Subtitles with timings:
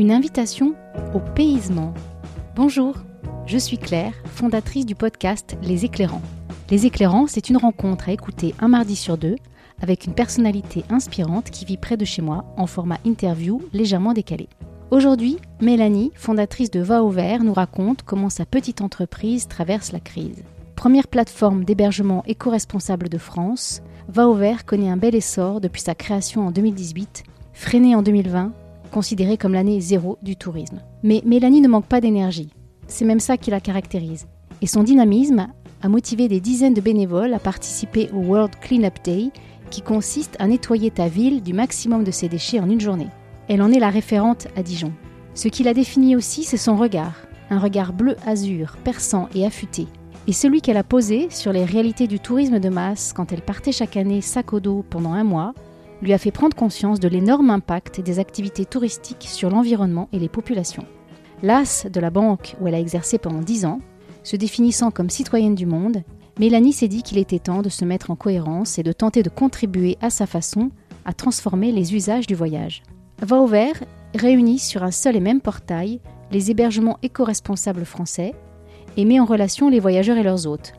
[0.00, 0.74] Une invitation
[1.12, 1.92] au paysement.
[2.56, 2.94] Bonjour,
[3.44, 6.22] je suis Claire, fondatrice du podcast Les Éclairants.
[6.70, 9.36] Les Éclairants, c'est une rencontre à écouter un mardi sur deux
[9.82, 14.48] avec une personnalité inspirante qui vit près de chez moi en format interview légèrement décalé.
[14.90, 20.00] Aujourd'hui, Mélanie, fondatrice de Va au Vert, nous raconte comment sa petite entreprise traverse la
[20.00, 20.44] crise.
[20.76, 25.94] Première plateforme d'hébergement éco-responsable de France, Va au Vert connaît un bel essor depuis sa
[25.94, 27.22] création en 2018,
[27.52, 28.54] freinée en 2020,
[28.90, 30.80] considérée comme l'année zéro du tourisme.
[31.02, 32.52] Mais Mélanie ne manque pas d'énergie.
[32.86, 34.26] C'est même ça qui la caractérise.
[34.62, 35.48] Et son dynamisme
[35.82, 39.30] a motivé des dizaines de bénévoles à participer au World Cleanup Day,
[39.70, 43.08] qui consiste à nettoyer ta ville du maximum de ses déchets en une journée.
[43.48, 44.92] Elle en est la référente à Dijon.
[45.34, 47.14] Ce qui la définit aussi, c'est son regard,
[47.50, 49.86] un regard bleu-azur, perçant et affûté.
[50.26, 53.72] Et celui qu'elle a posé sur les réalités du tourisme de masse quand elle partait
[53.72, 55.54] chaque année sac au dos pendant un mois,
[56.02, 60.28] lui a fait prendre conscience de l'énorme impact des activités touristiques sur l'environnement et les
[60.28, 60.86] populations.
[61.42, 63.80] L'as de la banque où elle a exercé pendant dix ans,
[64.22, 66.02] se définissant comme citoyenne du monde,
[66.38, 69.30] Mélanie s'est dit qu'il était temps de se mettre en cohérence et de tenter de
[69.30, 70.70] contribuer à sa façon
[71.04, 72.82] à transformer les usages du voyage.
[73.20, 73.82] Va vert
[74.14, 78.34] réunit sur un seul et même portail les hébergements éco-responsables français
[78.96, 80.72] et met en relation les voyageurs et leurs hôtes.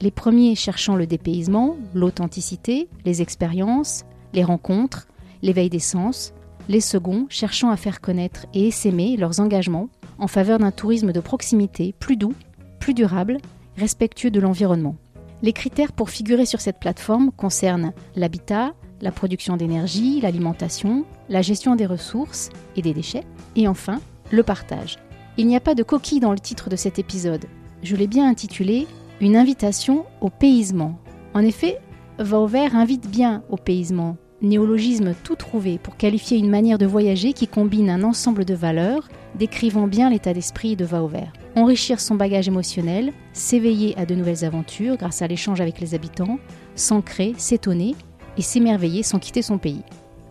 [0.00, 4.04] Les premiers cherchant le dépaysement, l'authenticité, les expériences,
[4.34, 5.06] les rencontres,
[5.42, 6.34] l'éveil des sens,
[6.68, 11.20] les seconds cherchant à faire connaître et essaimer leurs engagements en faveur d'un tourisme de
[11.20, 12.34] proximité plus doux,
[12.80, 13.38] plus durable,
[13.76, 14.96] respectueux de l'environnement.
[15.42, 21.76] Les critères pour figurer sur cette plateforme concernent l'habitat, la production d'énergie, l'alimentation, la gestion
[21.76, 23.24] des ressources et des déchets,
[23.56, 24.96] et enfin le partage.
[25.36, 27.44] Il n'y a pas de coquille dans le titre de cet épisode.
[27.82, 28.86] Je l'ai bien intitulé
[29.20, 30.98] Une invitation au paysement.
[31.34, 31.78] En effet,
[32.18, 37.48] Vauvert invite bien au paysement, néologisme tout trouvé pour qualifier une manière de voyager qui
[37.48, 41.32] combine un ensemble de valeurs décrivant bien l'état d'esprit de Vauvert.
[41.56, 46.38] Enrichir son bagage émotionnel, s'éveiller à de nouvelles aventures grâce à l'échange avec les habitants,
[46.74, 47.94] s'ancrer, s'étonner
[48.36, 49.82] et s'émerveiller sans quitter son pays.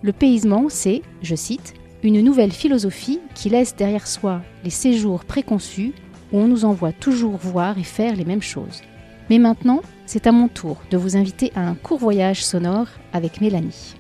[0.02, 5.94] Le paysement, c'est, je cite, une nouvelle philosophie qui laisse derrière soi les séjours préconçus
[6.32, 8.82] où on nous envoie toujours voir et faire les mêmes choses.
[9.30, 13.40] Mais maintenant, c'est à mon tour de vous inviter à un court voyage sonore avec
[13.40, 13.96] Mélanie.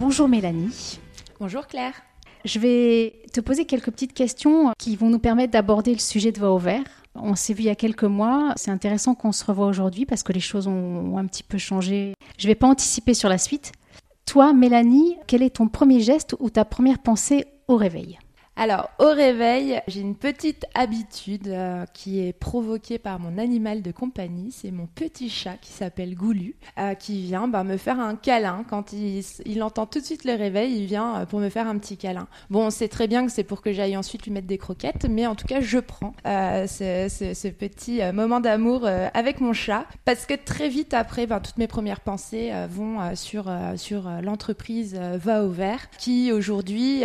[0.00, 1.00] Bonjour Mélanie.
[1.40, 1.92] Bonjour Claire.
[2.44, 6.38] Je vais te poser quelques petites questions qui vont nous permettre d'aborder le sujet de
[6.38, 6.84] Va au vert.
[7.16, 8.52] On s'est vu il y a quelques mois.
[8.54, 12.14] C'est intéressant qu'on se revoie aujourd'hui parce que les choses ont un petit peu changé.
[12.38, 13.72] Je ne vais pas anticiper sur la suite.
[14.24, 18.20] Toi, Mélanie, quel est ton premier geste ou ta première pensée au réveil?
[18.60, 23.92] Alors, au réveil, j'ai une petite habitude euh, qui est provoquée par mon animal de
[23.92, 24.50] compagnie.
[24.50, 28.64] C'est mon petit chat qui s'appelle Goulu, euh, qui vient bah, me faire un câlin.
[28.68, 31.78] Quand il, entend tout de suite le réveil, il vient euh, pour me faire un
[31.78, 32.26] petit câlin.
[32.50, 35.06] Bon, on sait très bien que c'est pour que j'aille ensuite lui mettre des croquettes,
[35.08, 39.86] mais en tout cas, je prends ce, petit moment d'amour avec mon chat.
[40.04, 45.44] Parce que très vite après, bah, toutes mes premières pensées vont sur, sur l'entreprise Va
[45.44, 47.04] au vert, qui aujourd'hui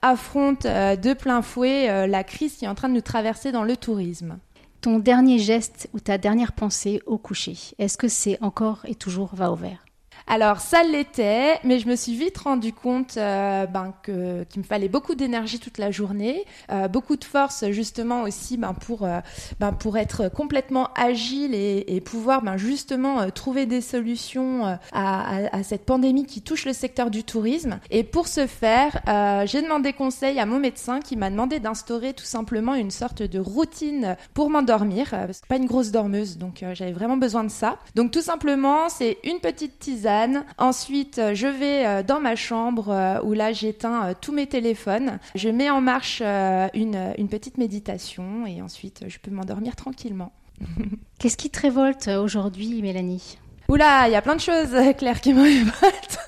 [0.00, 3.64] affronte de plein fouet euh, la crise qui est en train de nous traverser dans
[3.64, 4.38] le tourisme.
[4.82, 9.34] Ton dernier geste ou ta dernière pensée au coucher, est-ce que c'est encore et toujours
[9.34, 9.85] va au vert?
[10.28, 14.66] Alors ça l'était, mais je me suis vite rendu compte euh, ben, que qu'il me
[14.66, 19.20] fallait beaucoup d'énergie toute la journée, euh, beaucoup de force justement aussi ben, pour euh,
[19.60, 25.56] ben, pour être complètement agile et, et pouvoir ben, justement trouver des solutions à, à,
[25.56, 27.78] à, cette pandémie qui touche le secteur du tourisme.
[27.90, 29.00] Et pour ce faire,
[29.46, 33.38] j'ai demandé conseil à mon médecin qui m'a demandé d'instaurer tout simplement une sorte de
[33.38, 35.10] routine pour m'endormir.
[35.10, 37.78] parce que pas une grosse dormeuse, donc j'avais vraiment besoin de ça.
[37.94, 40.15] Donc tout simplement, c'est une petite tisane
[40.58, 45.18] Ensuite, euh, je vais euh, dans ma chambre euh, où là j'éteins tous mes téléphones.
[45.34, 50.32] Je mets en marche une, une petite méditation et ensuite je peux m'endormir tranquillement.
[51.18, 53.38] Qu'est-ce qui te révolte aujourd'hui, Mélanie?
[53.68, 56.18] Oula, il y a plein de choses, Claire, qui me révoltent.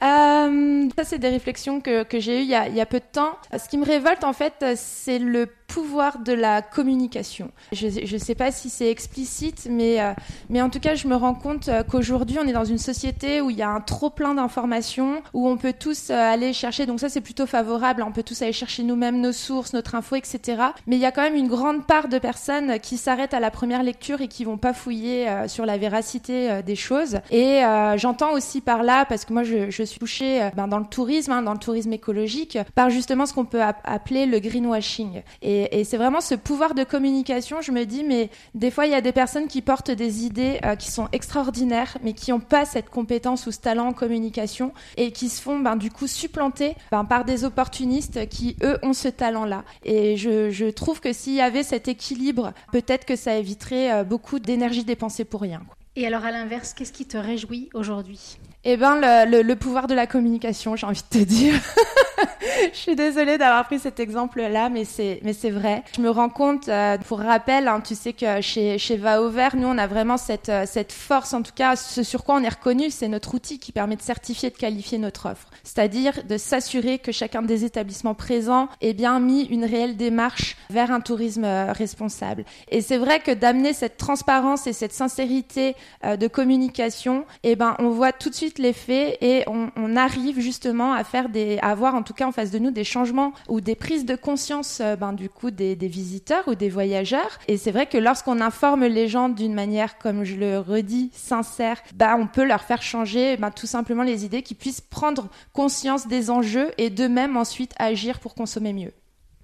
[0.96, 3.00] ça, c'est des réflexions que, que j'ai eues il y, a, il y, a, peu
[3.00, 3.36] de temps.
[3.56, 7.50] Ce qui me révolte, en fait, c'est le pouvoir de la communication.
[7.72, 10.12] Je ne sais pas si c'est explicite, mais, euh,
[10.48, 13.40] mais en tout cas, je me rends compte euh, qu'aujourd'hui, on est dans une société
[13.40, 16.86] où il y a un trop plein d'informations, où on peut tous euh, aller chercher,
[16.86, 20.14] donc ça c'est plutôt favorable, on peut tous aller chercher nous-mêmes nos sources, notre info,
[20.14, 20.62] etc.
[20.86, 23.50] Mais il y a quand même une grande part de personnes qui s'arrêtent à la
[23.50, 27.18] première lecture et qui vont pas fouiller sur la véracité des choses.
[27.32, 27.62] Et
[27.96, 31.42] j'entends aussi par là, parce que moi je, suis touchée ben, dans le tourisme, hein,
[31.42, 35.22] dans le tourisme écologique, par justement ce qu'on peut appeler le greenwashing.
[35.70, 37.60] Et, c'est vraiment ce pouvoir de communication.
[37.60, 40.60] Je me dis, mais des fois, il y a des personnes qui portent des idées
[40.64, 44.72] euh, qui sont extraordinaires, mais qui n'ont pas cette compétence ou ce talent en communication
[44.96, 48.92] et qui se font ben, du coup supplanter ben, par des opportunistes qui, eux, ont
[48.92, 49.64] ce talent-là.
[49.84, 54.04] Et je, je trouve que s'il y avait cet équilibre, peut-être que ça éviterait euh,
[54.04, 55.62] beaucoup d'énergie dépensée pour rien.
[55.96, 58.38] Et alors à l'inverse, qu'est-ce qui te réjouit aujourd'hui?
[58.64, 61.54] Eh ben, le, le, pouvoir de la communication, j'ai envie de te dire.
[62.72, 65.82] je suis désolée d'avoir pris cet exemple-là, mais c'est, mais c'est vrai.
[65.96, 69.28] Je me rends compte, euh, pour rappel, hein, tu sais que chez, chez Va au
[69.28, 72.36] Vert, nous, on a vraiment cette, euh, cette force, en tout cas, ce sur quoi
[72.36, 75.48] on est reconnu, c'est notre outil qui permet de certifier, de qualifier notre offre.
[75.62, 80.90] C'est-à-dire de s'assurer que chacun des établissements présents ait bien mis une réelle démarche vers
[80.90, 82.44] un tourisme euh, responsable.
[82.70, 85.74] Et c'est vrai que d'amener cette transparence et cette sincérité
[86.04, 90.92] de communication, eh ben, on voit tout de suite les faits et on, arrive justement
[90.92, 93.60] à faire des, à avoir en tout cas en face de nous des changements ou
[93.60, 97.38] des prises de conscience euh, ben, du coup des, visiteurs ou des voyageurs.
[97.46, 101.80] Et c'est vrai que lorsqu'on informe les gens d'une manière, comme je le redis, sincère,
[101.94, 106.08] ben, on peut leur faire changer ben, tout simplement les idées, qu'ils puissent prendre conscience
[106.08, 108.92] des enjeux et d'eux-mêmes ensuite agir pour consommer mieux.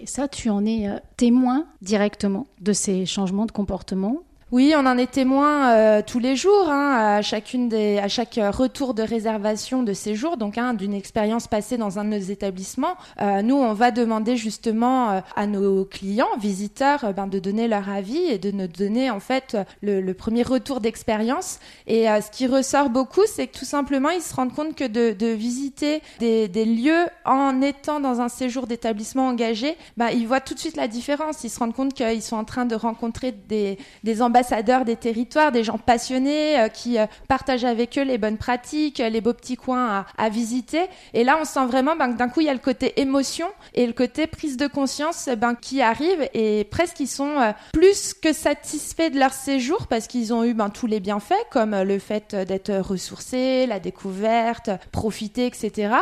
[0.00, 4.84] Et ça, tu en es euh, témoin directement de ces changements de comportement oui, on
[4.84, 9.02] en est témoin euh, tous les jours, hein, à chacune des, à chaque retour de
[9.04, 12.96] réservation de séjour, donc hein, d'une expérience passée dans un de nos établissements.
[13.20, 17.88] Euh, nous, on va demander justement euh, à nos clients, visiteurs, ben, de donner leur
[17.88, 21.60] avis et de nous donner en fait le, premier retour d'expérience.
[21.86, 25.12] Et ce qui ressort beaucoup, c'est que tout simplement, ils se rendent compte que de,
[25.12, 30.40] de visiter des, des, lieux en étant dans un séjour d'établissement engagé, ben, ils voient
[30.40, 31.44] tout de suite la différence.
[31.44, 34.96] Ils se rendent compte qu'ils sont en train de rencontrer des, des ambassadeurs ambassadeurs des
[34.96, 39.34] territoires, des gens passionnés euh, qui euh, partagent avec eux les bonnes pratiques, les beaux
[39.34, 40.82] petits coins à, visiter.
[41.12, 43.46] Et là, on sent vraiment ben, que d'un coup, il y a le côté émotion
[43.74, 48.14] et le côté prise de conscience ben, qui arrive et presque ils sont euh, plus
[48.14, 51.98] que satisfaits de leur séjour parce qu'ils ont eu ben, tous les bienfaits comme le
[51.98, 55.94] fait d'être ressourcés, la découverte, profiter, etc.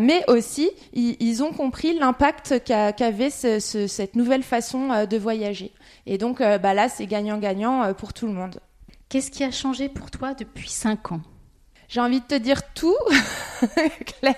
[0.00, 5.72] mais aussi, ils, ont compris l'impact qu'avait cette nouvelle façon de voyager.
[6.06, 8.60] Et donc euh, bah là, c'est gagnant-gagnant euh, pour tout le monde.
[9.08, 11.20] Qu'est-ce qui a changé pour toi depuis 5 ans?
[11.94, 12.96] J'ai envie de te dire tout,
[14.20, 14.34] Claire.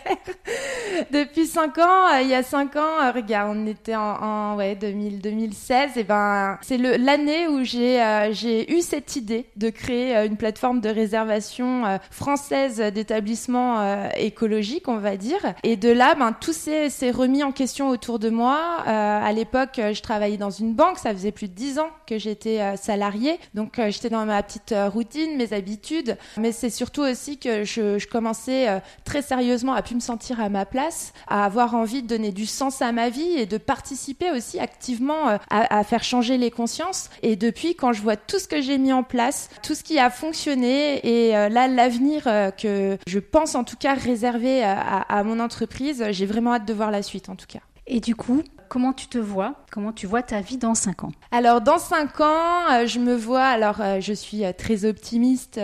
[1.11, 4.75] Depuis 5 ans, euh, il y a 5 ans, euh, regarde, on était en, ouais,
[4.75, 10.15] 2000, 2016, et ben c'est l'année où j'ai euh, j'ai eu cette idée de créer
[10.27, 15.41] une plateforme de réservation française d'établissements écologiques, on va dire.
[15.63, 18.83] Et de là, ben tout s'est remis en question autour de moi.
[18.85, 22.77] à l'époque, je travaillais dans une banque, ça faisait plus de 10 ans que j'étais
[22.77, 28.07] salariée, donc j'étais dans ma petite routine, mes habitudes, mais c'est surtout aussi que je,
[28.07, 32.07] commençais euh, très sérieusement à plus me sentir à ma place, à avoir envie de
[32.07, 36.39] donner du sens à ma vie et de participer aussi activement euh, à, faire changer
[36.39, 37.11] les consciences.
[37.23, 39.99] Et depuis, quand je vois tout ce que j'ai mis en place, tout ce qui
[39.99, 42.25] a fonctionné et euh, là, l'avenir
[42.57, 46.91] que je pense en tout cas réserver à mon entreprise, j'ai vraiment hâte de voir
[46.91, 47.61] la suite en tout cas.
[47.87, 51.13] Et du coup, comment tu te vois Comment tu vois ta vie dans 5 ans
[51.33, 55.61] Alors, dans 5 ans, euh, je me vois, alors euh, je suis euh, très optimiste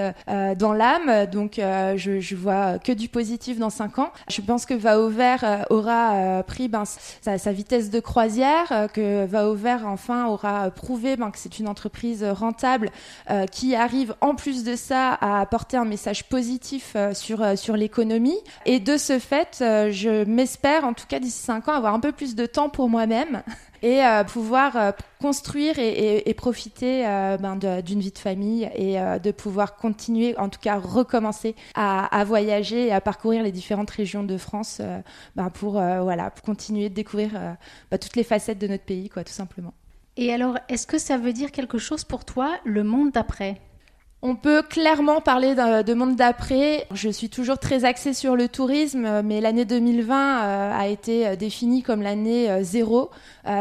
[0.58, 4.12] dans l'âme, donc je, je, vois que du positif dans 5 ans.
[4.28, 9.48] Je pense que Va au Vert aura pris ben, sa, vitesse de croisière, que Va
[9.48, 12.90] au Vert enfin aura prouvé ben, que c'est une entreprise rentable
[13.50, 18.38] qui arrive en plus de ça à apporter un message positif sur, sur l'économie.
[18.66, 22.12] Et de ce fait, je m'espère, en tout cas d'ici 5 ans, avoir un peu
[22.12, 23.42] plus de temps pour moi-même
[23.82, 29.30] et euh, pouvoir euh, construire et, profiter euh, ben, d'une vie de famille et de
[29.30, 34.36] pouvoir continuer, en tout cas recommencer à, voyager et à parcourir les différentes régions de
[34.36, 34.80] France
[35.36, 37.30] ben, pour, voilà, continuer de découvrir
[37.90, 39.74] ben, toutes les facettes de notre pays, quoi, tout simplement.
[40.16, 43.60] Et alors, est-ce que ça veut dire quelque chose pour toi, le monde d'après?
[44.24, 46.86] On peut clairement parler de, monde d'après.
[46.94, 51.34] Je suis toujours très axée sur le tourisme, mais l'année 2020 euh, a été euh,
[51.34, 53.10] définie comme l'année euh, zéro,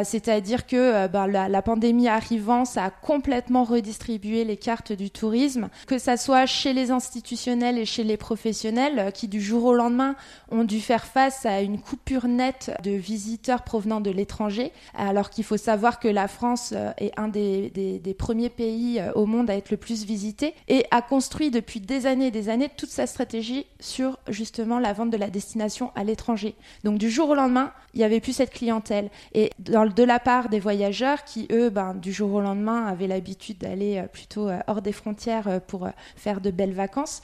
[0.03, 5.97] c'est-à-dire que ben, la, pandémie arrivant, ça a complètement redistribué les cartes du tourisme, que
[5.97, 10.15] ça soit chez les institutionnels et chez les professionnels, qui du jour au lendemain
[10.51, 15.43] ont dû faire face à une coupure nette de visiteurs provenant de l'étranger, alors qu'il
[15.43, 19.77] faut savoir que la France est un des premiers pays au monde à être le
[19.77, 20.50] plus visité.
[20.67, 24.93] Et a construit depuis des années et des années toute sa stratégie sur justement la
[24.93, 26.55] vente de la destination à l'étranger.
[26.83, 29.09] Donc du jour au lendemain, il n'y avait plus cette clientèle.
[29.33, 33.57] Et de la part des voyageurs qui, eux, ben, du jour au lendemain, avaient l'habitude
[33.59, 37.21] d'aller euh, plutôt euh, hors des frontières euh, pour faire de belles vacances,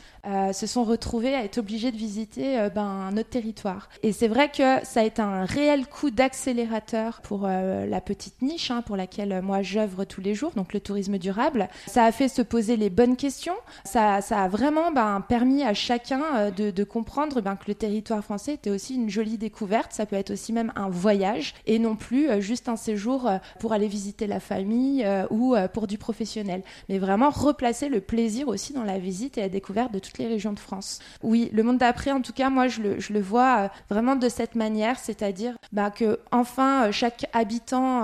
[0.52, 3.88] se sont retrouvés à être obligés de visiter ben, notre territoire.
[4.04, 8.72] Et c'est vrai que ça a été un réel coup d'accélérateur pour la petite niche
[8.72, 11.70] hein, pour laquelle moi j'œuvre tous les jours, donc le tourisme durable.
[11.88, 13.56] Ça a fait se poser les bonnes questions.
[13.84, 18.24] Ça, ça a vraiment ben, permis à chacun de, de comprendre ben, que le territoire
[18.24, 19.92] français était aussi une jolie découverte.
[19.92, 23.38] Ça peut être aussi même un voyage et non plus euh, juste un séjour euh,
[23.60, 26.64] pour aller visiter la famille euh, ou pour du professionnel.
[26.90, 30.28] Mais vraiment replacer le plaisir aussi dans la visite et la découverte de toutes les
[30.28, 31.00] régions de France.
[31.24, 35.00] Oui, le monde d'après, en tout cas, moi, je le, vois vraiment de cette manière,
[35.00, 38.04] c'est-à-dire bah, que enfin chaque habitant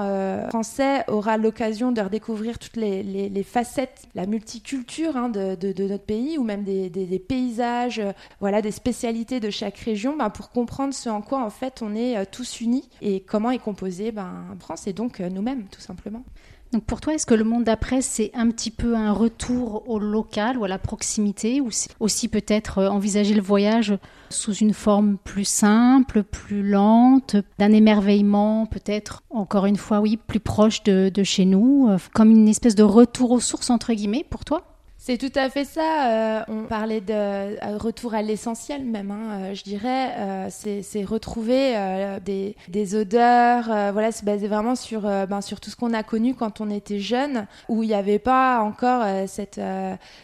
[0.50, 6.44] français aura l'occasion de redécouvrir toutes les, facettes, la multiculture hein, de, notre pays ou
[6.44, 8.02] même des, paysages,
[8.40, 11.96] voilà, des spécialités de chaque région, bah, pour comprendre ce en quoi en fait on
[11.96, 16.24] est tous unis et comment est composé ben, France et donc euh, nous-mêmes tout simplement.
[16.72, 20.00] Donc pour toi, est-ce que le monde d'après, c'est un petit peu un retour au
[20.00, 21.70] local ou à la proximité, ou
[22.00, 23.96] aussi peut-être euh, envisager le voyage
[24.32, 30.40] sous une forme plus simple, plus lente, d'un émerveillement peut-être, encore une fois, oui, plus
[30.40, 34.44] proche de, chez nous, euh, comme une espèce de retour aux sources, entre guillemets, pour
[34.44, 34.73] toi?
[35.06, 36.08] C'est tout à fait ça.
[36.08, 40.48] Euh, on parlait de euh, retour à l'essentiel même, hein, euh, je dirais.
[40.50, 41.76] c'est retrouver
[42.24, 43.66] des, odeurs.
[43.92, 47.00] voilà, c'est basé vraiment sur, ben, sur tout ce qu'on a connu quand on était
[47.00, 49.60] jeune, où il n'y avait pas encore cette,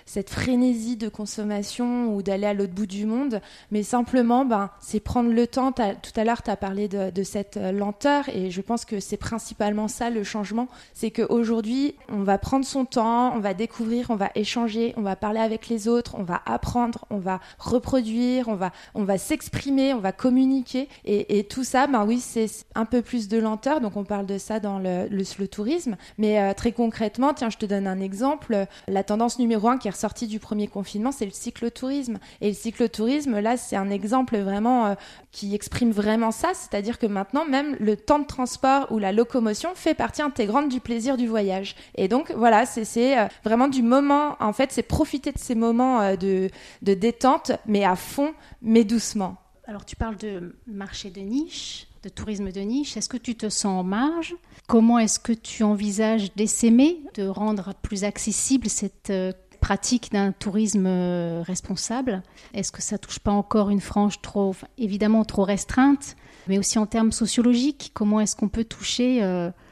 [0.06, 5.02] cette frénésie de consommation ou d'aller à l'autre bout du monde, mais simplement, ben, c'est
[5.02, 5.74] prendre le temps.
[5.74, 5.84] Tout
[6.16, 9.90] à l'heure, tu as parlé de, de, cette lenteur, et je pense que c'est principalement
[9.90, 10.68] ça le changement.
[10.94, 15.16] C'est qu'aujourd'hui, on va prendre son temps, on va découvrir, on va échanger on va
[15.16, 19.94] parler avec les autres, on va apprendre, on va reproduire, on va, on va s'exprimer,
[19.94, 20.88] on va communiquer.
[21.06, 23.82] Et, tout ça, ben oui, c'est un peu plus de lenteur.
[23.82, 25.96] Donc on parle de ça dans le, le, tourisme.
[26.18, 28.66] Mais euh, très concrètement, tiens, je te donne un exemple.
[28.88, 32.20] La tendance numéro un qui est ressortie du premier confinement, c'est le cyclotourisme.
[32.42, 34.96] Et le cyclotourisme, là, c'est un exemple vraiment euh,
[35.32, 36.50] qui exprime vraiment ça.
[36.54, 40.80] C'est-à-dire que maintenant, même le temps de transport ou la locomotion fait partie intégrante du
[40.80, 41.76] plaisir du voyage.
[41.96, 46.02] Et donc, voilà, c'est euh, vraiment du moment en fait, c'est profiter de ces moments
[46.02, 46.50] euh, de,
[46.82, 49.38] détente, mais à fond, mais doucement.
[49.66, 52.98] Alors, tu parles de marché de niche, de tourisme de niche.
[52.98, 54.36] Est-ce que tu te sens en marge?
[54.68, 60.88] Comment est-ce que tu envisages d'essaimer, de rendre plus accessible cette euh, pratique d'un tourisme
[60.88, 62.22] euh, responsable?
[62.54, 66.86] Est-ce que ça touche pas encore une frange trop, évidemment trop restreinte, mais aussi en
[66.86, 67.92] termes sociologiques?
[67.94, 69.22] Comment est-ce qu'on peut toucher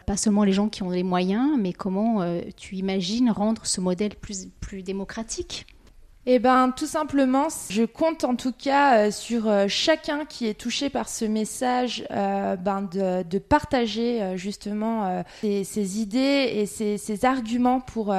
[0.08, 3.82] pas seulement les gens qui ont les moyens, mais comment euh, tu imagines rendre ce
[3.82, 5.68] modèle plus, plus démocratique?
[6.29, 10.60] Eh ben, tout simplement, je compte en tout cas euh, sur euh, chacun qui est
[10.60, 16.98] touché par ce message, euh, ben de, de, partager justement ses, ses, idées et ses,
[16.98, 18.13] ses arguments pour,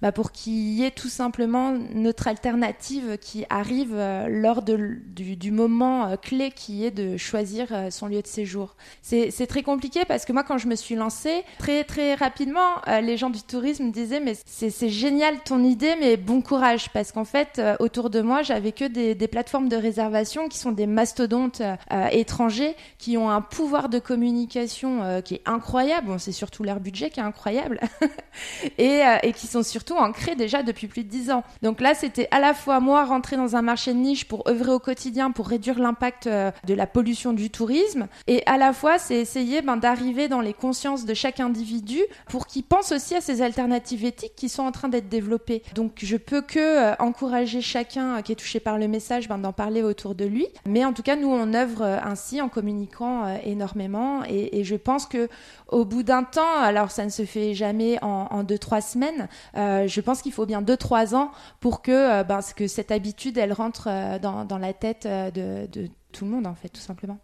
[0.00, 3.94] bah, pour qu'il y ait tout simplement notre alternative qui arrive
[4.28, 8.74] lors de, du, du, moment clé qui est de choisir son lieu de séjour.
[9.02, 13.16] C'est très compliqué parce que moi, quand je me suis lancée, très très rapidement, les
[13.16, 17.51] gens du tourisme disaient mais c'est génial ton idée, mais bon courage parce qu'en fait
[17.58, 21.76] euh, autour de moi, j'avais que des, plateformes de réservation qui sont des mastodontes euh,
[21.92, 26.14] euh, étrangers qui ont un pouvoir de communication qui est incroyable.
[26.18, 27.80] C'est surtout leur budget qui est incroyable
[28.78, 29.02] et,
[29.34, 31.44] qui sont surtout ancrés déjà depuis plus de dix ans.
[31.62, 34.72] Donc là, c'était à la fois moi rentrer dans un marché de niche pour œuvrer
[34.72, 39.16] au quotidien pour réduire l'impact de la pollution du tourisme et à la fois c'est
[39.16, 43.42] essayer ben, d'arriver dans les consciences de chaque individu pour qu'il pense aussi à ces
[43.42, 45.62] alternatives éthiques qui sont en train d'être développées.
[45.74, 49.52] Donc je peux que encourager chacun euh, qui est touché par le message ben, d'en
[49.52, 50.46] parler autour de lui.
[50.66, 54.22] Mais en tout cas, nous, on œuvre euh, ainsi en communiquant euh, énormément.
[54.28, 55.28] Et, je pense que
[55.68, 60.00] au bout d'un temps, alors ça ne se fait jamais en, deux, trois semaines, je
[60.00, 63.88] pense qu'il faut bien deux, trois ans pour que, ben, que cette habitude, elle rentre
[64.20, 65.66] dans, la tête de,
[66.12, 67.18] tout le monde, en fait, tout simplement.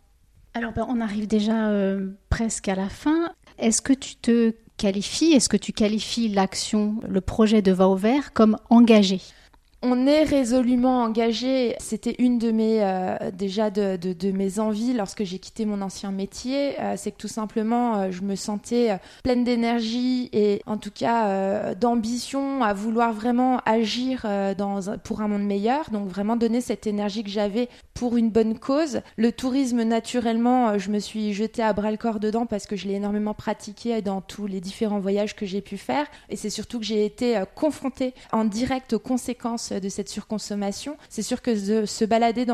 [0.55, 1.71] Alors, ben, on arrive déjà
[2.29, 3.31] presque à la fin.
[3.59, 7.97] Est-ce que tu te qualifies, est-ce que tu qualifies l'action, le projet de Va au
[7.97, 9.21] vert comme engagé?
[9.83, 11.77] On est résolument engagé.
[11.79, 16.11] C'était une de mes euh, déjà de, de, mes envies lorsque j'ai quitté mon ancien
[16.11, 16.81] métier.
[16.81, 21.75] Euh, c'est que tout simplement, euh, je me sentais pleine d'énergie et en tout cas
[21.75, 24.27] d'ambition à vouloir vraiment agir
[25.05, 25.91] pour un monde meilleur.
[25.91, 29.01] Donc vraiment donner cette énergie que j'avais pour une bonne cause.
[29.17, 32.89] Le tourisme, naturellement, je me suis jetée à bras le corps dedans parce que je
[32.89, 36.07] l'ai énormément pratiqué dans tous les différents voyages que j'ai pu faire.
[36.29, 40.97] Et c'est surtout que j'ai été confrontée en direct aux conséquences de cette surconsommation.
[41.09, 42.47] C'est sûr que de se balader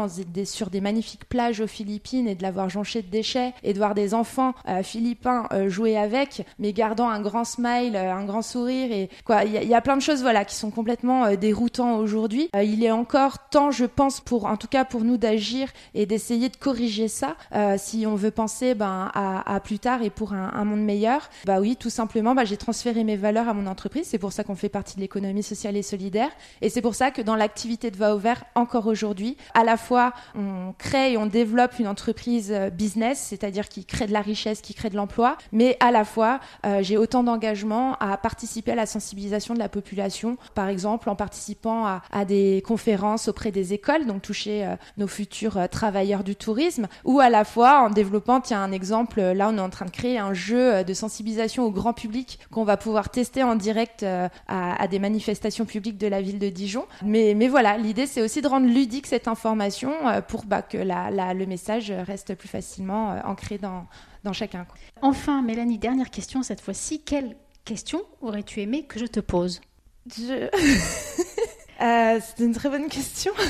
[0.44, 3.94] sur des magnifiques plages aux Philippines et de l'avoir jonché de déchets et de voir
[3.94, 8.42] des enfants euh, philippins euh, jouer avec, mais gardant un grand smile, euh, un grand
[8.42, 12.48] sourire et quoi, il y, a plein de choses voilà qui sont complètement déroutants aujourd'hui.
[12.54, 16.48] il est encore temps, je pense, pour en tout cas pour nous d'agir et d'essayer
[16.48, 17.36] de corriger ça
[17.76, 21.28] si on veut penser ben, à, plus tard et pour un, monde meilleur.
[21.44, 24.06] Bah oui, tout simplement, bah, j'ai transféré mes valeurs à mon entreprise.
[24.06, 26.30] C'est pour ça qu'on fait partie de l'économie sociale et solidaire
[26.60, 29.76] et c'est pour ça que dans l'activité de Va au Vert, encore aujourd'hui, à la
[29.76, 34.20] fois on crée et on développe une entreprise euh, business, c'est-à-dire qui crée de la
[34.20, 38.72] richesse, qui crée de l'emploi, mais à la fois euh, j'ai autant d'engagement à participer
[38.72, 43.72] à la sensibilisation de la population, par exemple en participant à, des conférences auprès des
[43.72, 48.40] écoles, donc toucher euh, nos futurs travailleurs du tourisme, ou à la fois en développant,
[48.40, 51.70] tiens un exemple, là on est en train de créer un jeu de sensibilisation au
[51.70, 54.04] grand public qu'on va pouvoir tester en direct
[54.48, 56.86] à des manifestations publiques de la ville de Dijon.
[57.02, 60.78] Mais, mais voilà, l'idée c'est aussi de rendre ludique cette information euh, pour bah, que
[60.78, 63.86] la, le message reste plus facilement euh, ancré dans,
[64.22, 64.66] dans chacun.
[65.02, 67.02] Enfin, Mélanie, dernière question cette fois-ci.
[67.02, 69.60] Quelle question aurais-tu aimé que je te pose?
[70.06, 70.48] Je...
[71.82, 73.32] euh, C'est une très bonne question.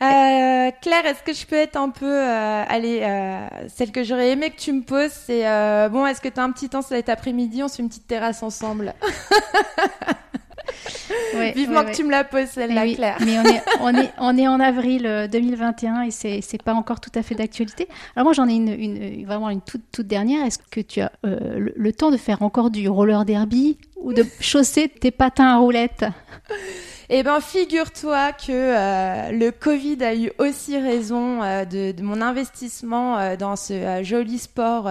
[0.00, 4.30] Euh, Claire, est-ce que je peux être un peu, euh, allez, euh, celle que j'aurais
[4.30, 5.42] aimé que tu me poses, c'est
[5.88, 8.06] bon, est-ce que tu as un petit temps cet après-midi, on se fait une petite
[8.06, 8.94] terrasse ensemble
[11.54, 13.18] Vivement que tu me la poses celle-là, Claire.
[13.24, 16.74] Mais on est, on, est, on est en avril 2021 euh, et c'est, c'est pas
[16.74, 17.88] encore tout à fait d'actualité.
[18.16, 20.44] Alors moi j'en ai une, une, vraiment une toute, toute dernière.
[20.44, 24.24] Est-ce que tu as euh, le, temps de faire encore du roller derby ou de
[24.40, 26.04] chausser tes patins à roulettes?
[27.10, 32.20] Eh ben, figure-toi que euh, le Covid a eu aussi raison euh, de, de, mon
[32.20, 34.90] investissement euh, dans ce joli sport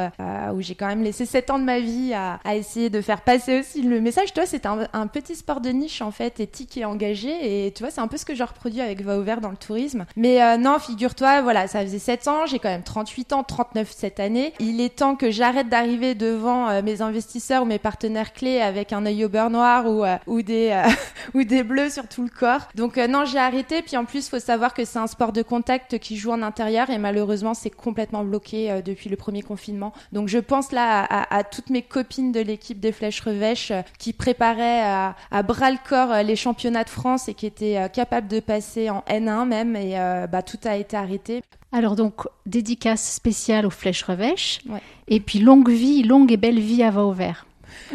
[0.54, 3.22] où j'ai quand même laissé 7 ans de ma vie à, à, essayer de faire
[3.22, 4.34] passer aussi le message.
[4.34, 7.68] Toi, c'est un, un, petit sport de niche en fait, éthique et engagé.
[7.68, 9.58] Et tu vois, c'est un peu ce que je reproduis avec Va Ouvert dans le
[9.58, 10.06] tourisme.
[10.16, 14.20] Mais non, figure-toi, voilà, ça faisait 7 ans, j'ai quand même 38 ans, 39 cette
[14.20, 14.54] année.
[14.60, 19.06] Il est temps que j'arrête d'arriver devant mes investisseurs ou mes partenaires clés avec un
[19.06, 20.82] œil au beurre noir ou, ou, des,
[21.36, 22.68] ou des bleus sur tout le corps.
[22.76, 23.82] Donc euh, non, j'ai arrêté.
[23.82, 26.90] Puis en plus, faut savoir que c'est un sport de contact qui joue en intérieur
[26.90, 29.94] et malheureusement, c'est complètement bloqué euh, depuis le premier confinement.
[30.12, 34.14] Donc je pense là à, toutes mes copines de l'équipe des Flèches Revêches euh, qui
[34.14, 38.90] préparaient à, bras le corps les championnats de France et qui étaient capables de passer
[38.90, 39.76] en N1 même.
[39.76, 39.96] Et
[40.32, 41.42] bah, tout a été arrêté.
[41.72, 44.62] Alors donc, dédicace spéciale aux Flèches Revêches.
[45.08, 47.46] Et puis longue vie, longue et belle vie à Va au vert.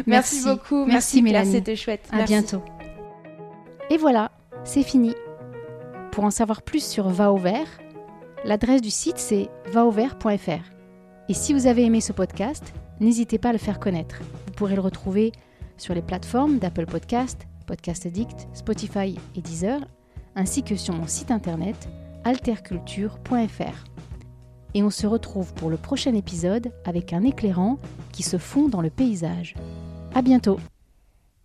[0.05, 0.85] Merci, beaucoup.
[0.85, 1.51] Merci, Mélanie.
[1.51, 2.07] C'était chouette.
[2.11, 2.61] À bientôt.
[3.93, 4.31] Et voilà,
[4.63, 5.13] c'est fini.
[6.11, 7.39] Pour en savoir plus sur Va au
[8.43, 10.63] l'adresse du site c'est vauvert.fr.
[11.29, 14.15] Et si vous avez aimé ce podcast, n'hésitez pas à le faire connaître.
[14.47, 15.31] Vous pourrez le retrouver
[15.77, 19.81] sur les plateformes d'Apple Podcast, Podcast Addict, Spotify et Deezer,
[20.35, 21.87] ainsi que sur mon site internet
[22.23, 23.83] alterculture.fr.
[24.73, 27.77] Et on se retrouve pour le prochain épisode avec un éclairant
[28.11, 29.53] qui se fond dans le paysage.
[30.15, 30.57] À bientôt!